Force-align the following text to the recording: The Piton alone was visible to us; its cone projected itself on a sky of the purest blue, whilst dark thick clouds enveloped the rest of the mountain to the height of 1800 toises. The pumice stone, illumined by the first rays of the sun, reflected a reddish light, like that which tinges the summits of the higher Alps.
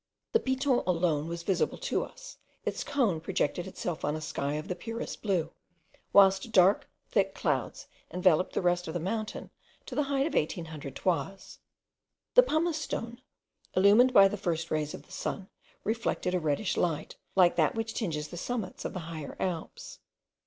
The 0.31 0.39
Piton 0.39 0.81
alone 0.87 1.27
was 1.27 1.43
visible 1.43 1.77
to 1.77 2.03
us; 2.03 2.39
its 2.65 2.83
cone 2.83 3.21
projected 3.21 3.67
itself 3.67 4.03
on 4.03 4.15
a 4.15 4.19
sky 4.19 4.53
of 4.55 4.67
the 4.67 4.73
purest 4.75 5.21
blue, 5.21 5.51
whilst 6.11 6.51
dark 6.51 6.89
thick 7.07 7.35
clouds 7.35 7.85
enveloped 8.09 8.53
the 8.53 8.63
rest 8.63 8.87
of 8.87 8.95
the 8.95 8.99
mountain 8.99 9.51
to 9.85 9.93
the 9.93 10.01
height 10.09 10.25
of 10.25 10.33
1800 10.33 10.95
toises. 10.95 11.59
The 12.33 12.41
pumice 12.41 12.81
stone, 12.81 13.21
illumined 13.75 14.11
by 14.11 14.27
the 14.27 14.37
first 14.37 14.71
rays 14.71 14.95
of 14.95 15.03
the 15.03 15.11
sun, 15.11 15.49
reflected 15.83 16.33
a 16.33 16.39
reddish 16.39 16.77
light, 16.77 17.17
like 17.35 17.55
that 17.57 17.75
which 17.75 17.93
tinges 17.93 18.29
the 18.29 18.37
summits 18.37 18.83
of 18.85 18.93
the 18.93 19.01
higher 19.01 19.37
Alps. 19.39 19.99